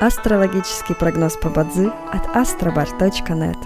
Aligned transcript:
Астрологический 0.00 0.94
прогноз 0.94 1.38
по 1.38 1.48
Бадзи 1.48 1.90
от 2.12 2.26
astrobar.net 2.36 3.56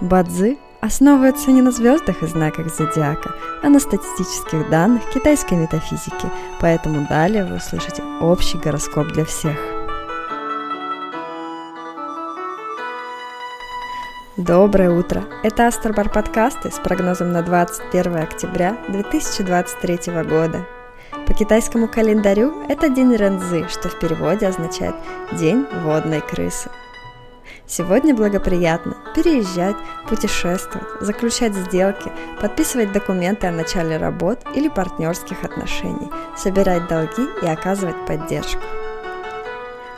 Бадзи 0.00 0.58
основывается 0.80 1.52
не 1.52 1.62
на 1.62 1.70
звездах 1.70 2.24
и 2.24 2.26
знаках 2.26 2.74
зодиака, 2.74 3.30
а 3.62 3.68
на 3.68 3.78
статистических 3.78 4.68
данных 4.68 5.08
китайской 5.10 5.54
метафизики, 5.54 6.28
поэтому 6.60 7.06
далее 7.08 7.44
вы 7.44 7.56
услышите 7.58 8.02
общий 8.20 8.58
гороскоп 8.58 9.06
для 9.12 9.24
всех. 9.24 9.56
Доброе 14.36 14.90
утро! 14.90 15.22
Это 15.44 15.68
Астробар 15.68 16.10
подкасты 16.10 16.72
с 16.72 16.80
прогнозом 16.80 17.30
на 17.30 17.42
21 17.42 18.16
октября 18.16 18.76
2023 18.88 19.98
года. 20.24 20.66
По 21.26 21.34
китайскому 21.34 21.88
календарю 21.88 22.62
это 22.68 22.88
день 22.88 23.14
Рензы, 23.14 23.66
что 23.68 23.88
в 23.88 23.98
переводе 23.98 24.46
означает 24.46 24.94
«день 25.32 25.66
водной 25.82 26.20
крысы». 26.20 26.70
Сегодня 27.66 28.14
благоприятно 28.14 28.96
переезжать, 29.12 29.74
путешествовать, 30.08 30.86
заключать 31.00 31.52
сделки, 31.52 32.12
подписывать 32.40 32.92
документы 32.92 33.48
о 33.48 33.52
начале 33.52 33.96
работ 33.96 34.38
или 34.54 34.68
партнерских 34.68 35.42
отношений, 35.42 36.08
собирать 36.36 36.86
долги 36.86 37.26
и 37.42 37.46
оказывать 37.46 38.06
поддержку. 38.06 38.62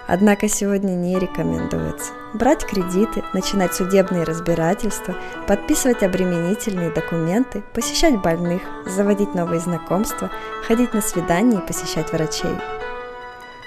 Однако 0.09 0.49
сегодня 0.49 0.93
не 0.93 1.19
рекомендуется 1.19 2.13
брать 2.33 2.65
кредиты, 2.65 3.23
начинать 3.35 3.75
судебные 3.75 4.25
разбирательства, 4.25 5.15
подписывать 5.47 6.03
обременительные 6.03 6.91
документы, 6.91 7.63
посещать 7.75 8.21
больных, 8.21 8.63
заводить 8.87 9.35
новые 9.35 9.61
знакомства, 9.61 10.31
ходить 10.67 10.95
на 10.95 11.01
свидания 11.01 11.59
и 11.59 11.67
посещать 11.67 12.13
врачей. 12.13 12.57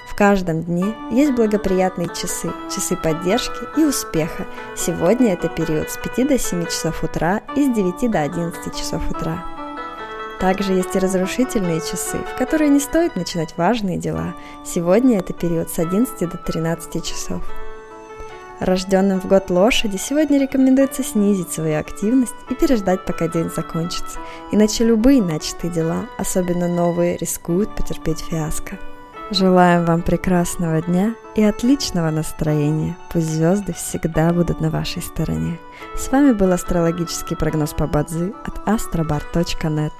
В 0.08 0.16
каждом 0.16 0.62
дне 0.62 0.94
есть 1.10 1.32
благоприятные 1.32 2.08
часы, 2.08 2.50
часы 2.72 2.96
поддержки 2.96 3.80
и 3.80 3.84
успеха. 3.84 4.46
Сегодня 4.76 5.32
это 5.32 5.48
период 5.48 5.90
с 5.90 5.96
5 5.96 6.28
до 6.28 6.38
7 6.38 6.66
часов 6.66 7.02
утра 7.02 7.40
и 7.56 7.64
с 7.64 7.74
9 7.74 8.10
до 8.10 8.20
11 8.20 8.76
часов 8.76 9.10
утра. 9.10 9.61
Также 10.42 10.72
есть 10.72 10.96
и 10.96 10.98
разрушительные 10.98 11.80
часы, 11.80 12.18
в 12.18 12.36
которые 12.36 12.68
не 12.68 12.80
стоит 12.80 13.14
начинать 13.14 13.56
важные 13.56 13.96
дела. 13.96 14.34
Сегодня 14.64 15.20
это 15.20 15.32
период 15.32 15.70
с 15.70 15.78
11 15.78 16.18
до 16.28 16.36
13 16.36 17.04
часов. 17.04 17.44
Рожденным 18.58 19.20
в 19.20 19.26
год 19.26 19.50
лошади 19.50 19.98
сегодня 19.98 20.40
рекомендуется 20.40 21.04
снизить 21.04 21.52
свою 21.52 21.78
активность 21.78 22.34
и 22.50 22.56
переждать, 22.56 23.04
пока 23.04 23.28
день 23.28 23.50
закончится. 23.54 24.18
Иначе 24.50 24.84
любые 24.84 25.22
начатые 25.22 25.72
дела, 25.72 26.06
особенно 26.18 26.66
новые, 26.66 27.16
рискуют 27.18 27.76
потерпеть 27.76 28.18
фиаско. 28.18 28.80
Желаем 29.30 29.84
вам 29.84 30.02
прекрасного 30.02 30.82
дня 30.82 31.14
и 31.36 31.44
отличного 31.44 32.10
настроения. 32.10 32.96
Пусть 33.12 33.28
звезды 33.28 33.74
всегда 33.74 34.32
будут 34.32 34.60
на 34.60 34.70
вашей 34.70 35.02
стороне. 35.02 35.60
С 35.96 36.10
вами 36.10 36.32
был 36.32 36.50
астрологический 36.50 37.36
прогноз 37.36 37.74
по 37.74 37.86
Бадзи 37.86 38.34
от 38.44 38.58
astrobar.net. 38.66 39.92